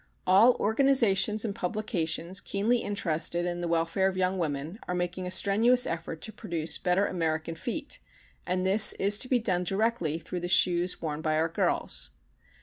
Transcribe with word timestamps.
"]All 0.25 0.55
organizations 0.55 1.45
and 1.45 1.53
publications 1.53 2.41
keenly 2.41 2.79
interested 2.79 3.45
in 3.45 3.61
the 3.61 3.67
welfare 3.67 4.07
of 4.07 4.17
young 4.17 4.39
women 4.39 4.79
are 4.87 4.95
making 4.95 5.27
a 5.27 5.29
strenuous 5.29 5.85
effort 5.85 6.21
to 6.23 6.33
produce 6.33 6.79
better 6.79 7.05
American 7.05 7.53
feet, 7.53 7.99
and 8.43 8.65
this 8.65 8.93
is 8.93 9.19
to 9.19 9.27
be 9.29 9.37
done 9.37 9.63
directly 9.63 10.17
through 10.17 10.39
the 10.39 10.47
shoes 10.47 11.03
worn 11.03 11.21
by 11.21 11.35
our 11.35 11.49
girls. 11.49 12.09